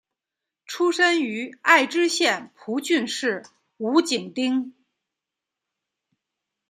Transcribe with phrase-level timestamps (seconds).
[0.65, 3.45] 出身于爱知县蒲郡市
[3.77, 4.73] 五井町。